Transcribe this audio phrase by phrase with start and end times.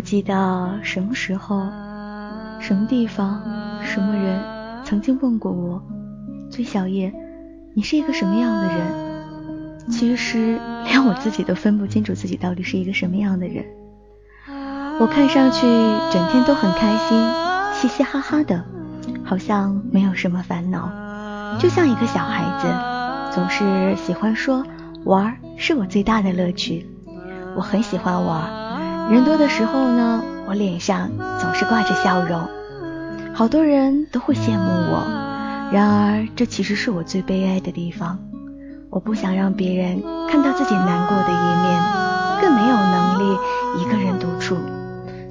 [0.00, 1.60] 不记得什么时候、
[2.58, 3.42] 什么地方、
[3.84, 4.40] 什么人
[4.82, 5.82] 曾经问过我
[6.50, 7.12] ：“崔小叶，
[7.74, 13.66] 你是一个什么样的人？”其实连我自己都分不清楚自己到底是一个什么样的人。
[14.98, 15.66] 我看上去
[16.10, 17.18] 整天都很开心，
[17.74, 18.64] 嘻嘻哈哈的，
[19.22, 20.90] 好像没有什么烦恼，
[21.58, 24.64] 就像一个小孩子，总是喜欢说
[25.04, 26.86] 玩是我最大的乐趣。
[27.54, 28.50] 我很喜欢玩，
[29.10, 31.10] 人多的时候呢，我脸上
[31.40, 32.48] 总是挂着笑容，
[33.34, 35.02] 好多人都会羡慕我。
[35.72, 38.20] 然而，这其实是我最悲哀的地方。
[38.88, 41.82] 我不想让别人看到自己难过的一面，
[42.40, 43.38] 更没有能力
[43.80, 44.56] 一个人独处。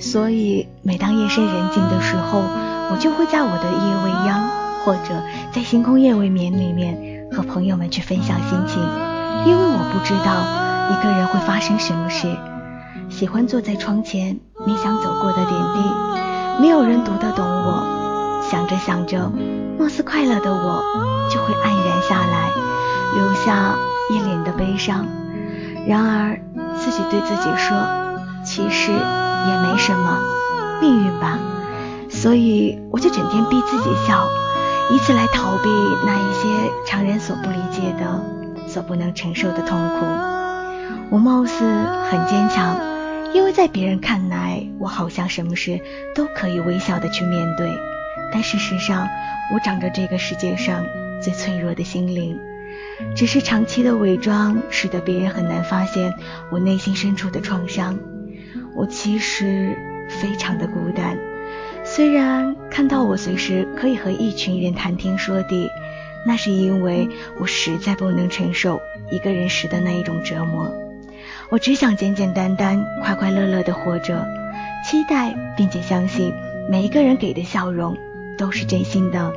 [0.00, 2.40] 所以，每当夜深人静的时候，
[2.90, 4.48] 我就会在我的夜未央，
[4.84, 8.82] 或者在星空夜未眠里面和朋友们去分享心情，
[9.46, 10.66] 因为我不知道。
[10.90, 12.26] 一个人会发生什么事？
[13.08, 18.42] 喜欢坐在窗前冥想走过的点滴，没有人读得懂我。
[18.50, 19.30] 想着想着，
[19.78, 20.82] 貌似快乐的我
[21.30, 22.50] 就会黯然下来，
[23.14, 23.74] 留下
[24.10, 25.06] 一脸的悲伤。
[25.86, 26.40] 然而
[26.78, 27.76] 自己对自己说，
[28.44, 30.18] 其实也没什么，
[30.80, 31.38] 命运吧。
[32.08, 34.26] 所以我就整天逼自己笑，
[34.90, 35.68] 以此来逃避
[36.06, 38.22] 那一些常人所不理解的、
[38.66, 40.06] 所不能承受的痛苦。
[41.10, 41.64] 我貌似
[42.10, 42.78] 很坚强，
[43.32, 45.80] 因为在别人看来，我好像什么事
[46.14, 47.70] 都可以微笑的去面对。
[48.30, 49.08] 但事实上，
[49.54, 50.84] 我长着这个世界上
[51.22, 52.38] 最脆弱的心灵，
[53.16, 56.12] 只是长期的伪装，使得别人很难发现
[56.50, 57.98] 我内心深处的创伤。
[58.76, 59.74] 我其实
[60.20, 61.16] 非常的孤单，
[61.84, 65.70] 虽然看到我随时可以和一群人谈天说地，
[66.26, 67.08] 那是因为
[67.40, 68.78] 我实在不能承受
[69.10, 70.70] 一个人时的那一种折磨。
[71.50, 74.22] 我只想简简单单、快快乐乐的活着，
[74.84, 76.30] 期待并且相信
[76.68, 77.96] 每一个人给的笑容
[78.36, 79.32] 都是真心的。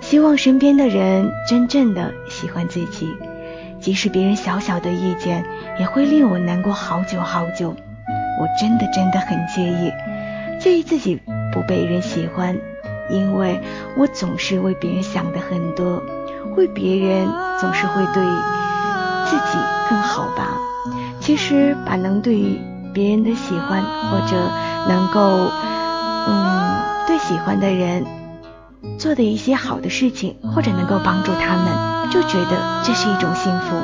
[0.00, 3.08] 希望身边的人真正的喜欢自己，
[3.78, 5.44] 即使别人小小的意见
[5.78, 7.70] 也会令我难过好久好久。
[8.40, 9.92] 我真的真的很介意，
[10.60, 11.20] 介意自己
[11.52, 12.56] 不被人喜欢，
[13.08, 13.60] 因为
[13.96, 16.02] 我总是为别人想的很多，
[16.56, 17.28] 为别人
[17.60, 18.24] 总是会对
[19.26, 19.58] 自己
[19.88, 20.58] 更好吧。
[21.28, 22.58] 其实把能对
[22.94, 24.34] 别人的喜欢，或者
[24.88, 25.50] 能够，
[26.26, 28.06] 嗯，对喜欢的人
[28.98, 33.76] 做的一些好的事情，或者能够帮助他们，就觉得这是一种幸福。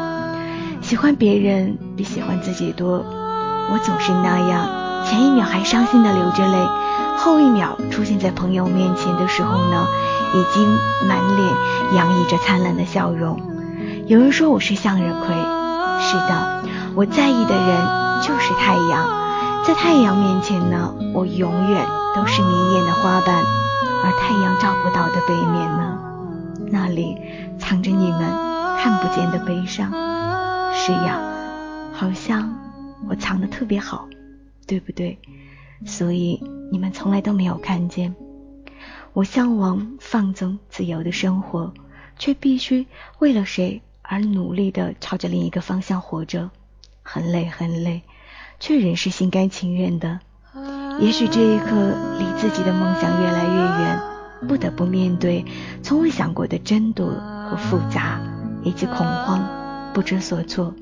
[0.80, 3.04] 喜欢别人比喜欢自己多，
[3.70, 6.66] 我总是那样，前一秒还伤心的流着泪，
[7.18, 9.86] 后一秒出现在朋友面前的时候呢，
[10.32, 10.66] 已经
[11.06, 11.54] 满脸
[11.94, 13.38] 洋溢着灿烂的笑容。
[14.06, 15.34] 有人说我是向日葵，
[16.00, 16.54] 是的。
[16.96, 21.84] 我在意的人就是太阳，在太阳面前呢，我永远
[22.14, 23.42] 都是明艳的花瓣，
[24.04, 25.98] 而太阳照不到的背面呢，
[26.70, 27.16] 那里
[27.58, 28.20] 藏着你们
[28.78, 29.90] 看不见的悲伤。
[30.72, 31.20] 是呀，
[31.92, 32.56] 好像
[33.08, 34.06] 我藏的特别好，
[34.64, 35.18] 对不对？
[35.84, 36.40] 所以
[36.70, 38.14] 你们从来都没有看见。
[39.12, 41.74] 我向往放纵自由的生活，
[42.20, 42.86] 却必须
[43.18, 46.50] 为了谁而努力的朝着另一个方向活着。
[47.04, 48.02] 很累很累，
[48.58, 50.18] 却仍是心甘情愿的。
[50.98, 54.00] 也许这一刻离自己的梦想越来越远，
[54.48, 55.44] 不得不面对
[55.82, 57.06] 从未想过的争夺
[57.48, 58.20] 和复杂，
[58.62, 60.74] 以及恐慌、不知所措。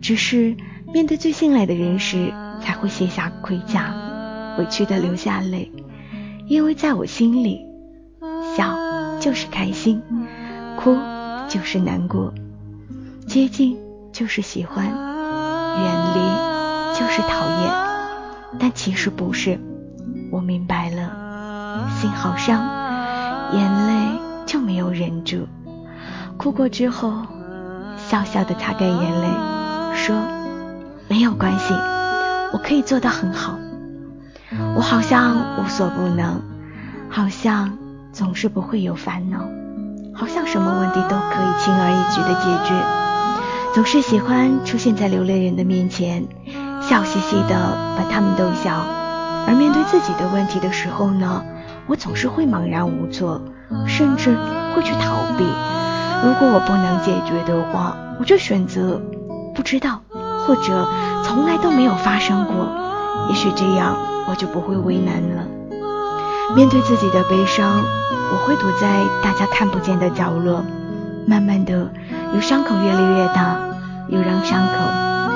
[0.00, 0.56] 只是
[0.92, 2.32] 面对最信赖的人时，
[2.62, 3.94] 才会卸下盔甲，
[4.58, 5.70] 委屈的流下泪。
[6.46, 7.60] 因为在我心里，
[8.56, 8.76] 笑
[9.20, 10.02] 就是开心，
[10.76, 10.96] 哭
[11.48, 12.32] 就是难过，
[13.26, 13.78] 接近
[14.12, 15.09] 就是喜欢。
[15.82, 17.72] 远离就是讨厌，
[18.58, 19.58] 但其实不是。
[20.30, 22.62] 我明白了，心好伤，
[23.52, 25.48] 眼泪就没有忍住。
[26.36, 27.12] 哭过之后，
[27.96, 29.26] 笑笑的擦干眼泪，
[29.94, 30.14] 说
[31.08, 31.74] 没有关系，
[32.52, 33.58] 我可以做得很好。
[34.76, 36.40] 我好像无所不能，
[37.08, 37.76] 好像
[38.12, 39.38] 总是不会有烦恼，
[40.14, 42.99] 好像什么问题都可以轻而易举的解决。
[43.72, 46.26] 总是喜欢出现在流泪人的面前，
[46.82, 48.84] 笑嘻嘻的把他们逗笑。
[49.46, 51.44] 而面对自己的问题的时候呢，
[51.86, 53.40] 我总是会茫然无措，
[53.86, 54.36] 甚至
[54.74, 55.44] 会去逃避。
[56.24, 59.00] 如果我不能解决的话，我就选择
[59.54, 60.00] 不知道，
[60.44, 60.88] 或者
[61.24, 62.68] 从来都没有发生过。
[63.28, 63.96] 也许这样
[64.28, 65.44] 我就不会为难了。
[66.56, 67.80] 面对自己的悲伤，
[68.32, 70.64] 我会躲在大家看不见的角落，
[71.24, 71.88] 慢慢的。
[72.32, 73.58] 有伤口越来越大，
[74.08, 74.72] 又让伤口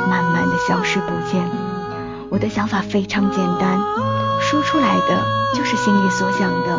[0.08, 1.42] 慢慢的消失不见。
[2.30, 3.78] 我的想法非常简单，
[4.40, 5.22] 说出来的
[5.54, 6.78] 就是心里所想的。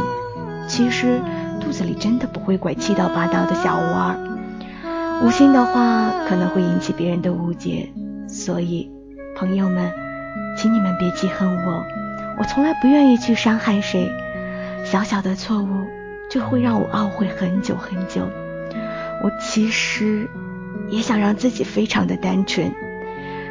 [0.68, 1.22] 其实
[1.62, 4.18] 肚子里真的不会拐七道八道的小弯
[4.84, 7.90] 儿，无心的话可能会引起别人的误解。
[8.28, 8.90] 所以，
[9.38, 9.92] 朋友们，
[10.58, 11.84] 请你们别记恨我，
[12.40, 14.12] 我从来不愿意去伤害谁。
[14.84, 15.86] 小小的错误
[16.30, 18.28] 就会让我懊悔很久很久。
[19.26, 20.30] 我其实
[20.88, 22.72] 也想让自己非常的单纯，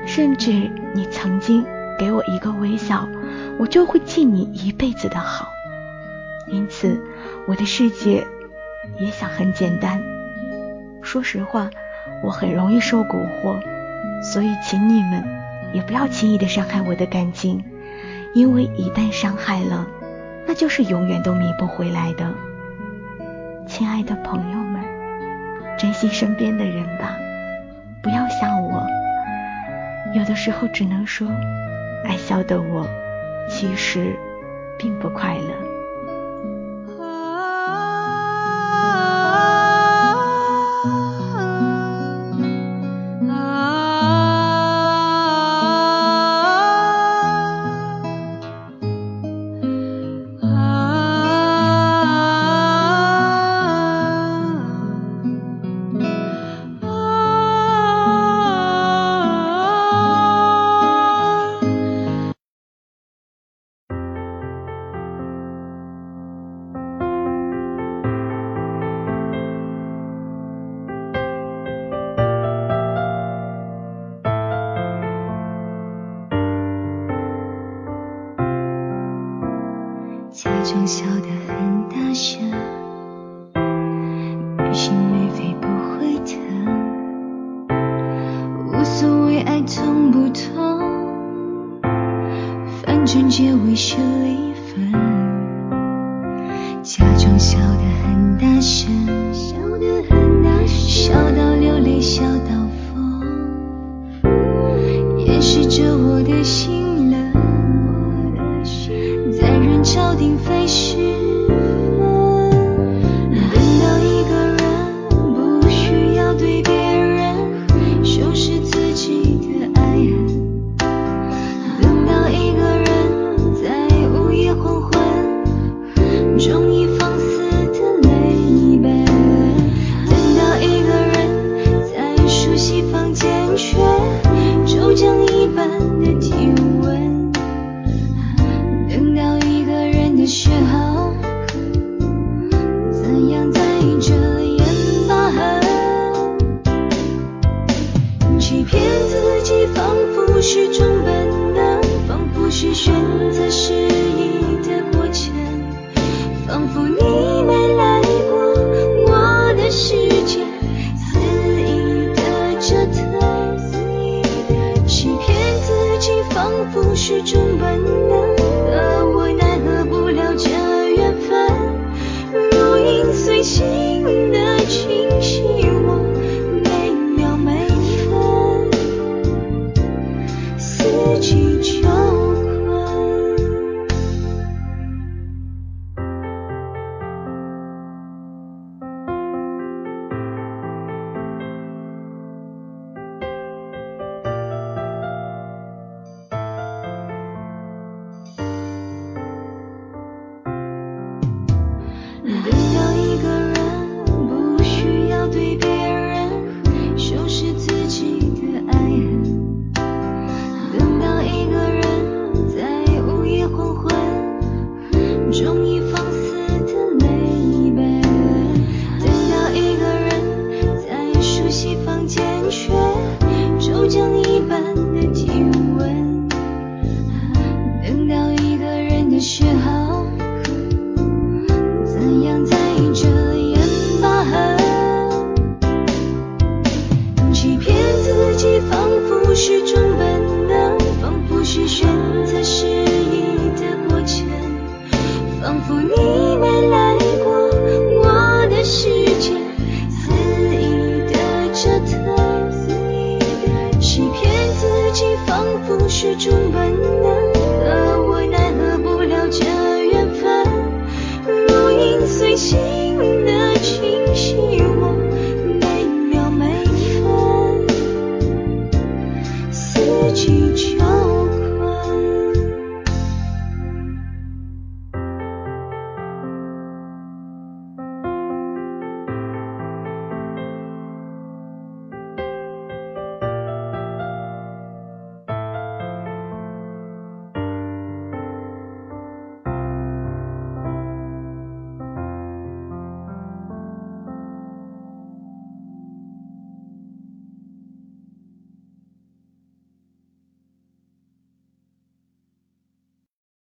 [0.06, 1.66] 甚至你曾经。
[1.96, 3.08] 给我一个微笑，
[3.56, 5.48] 我就会记你一辈子的好。
[6.48, 7.00] 因此，
[7.46, 8.26] 我的世界
[8.98, 10.02] 也想很简单。
[11.02, 11.70] 说实话，
[12.24, 13.60] 我很容易受蛊惑，
[14.24, 15.24] 所以请你们
[15.72, 17.62] 也不要轻易的伤害我的感情，
[18.34, 19.86] 因为一旦伤害了，
[20.48, 22.34] 那就是永远都弥补回来的。
[23.68, 24.63] 亲爱的朋友，
[25.76, 27.16] 珍惜身边的人吧，
[28.02, 28.86] 不要像我，
[30.14, 31.28] 有的时候只能说。
[32.04, 32.86] 爱笑的我，
[33.48, 34.14] 其实
[34.78, 35.63] 并不快乐。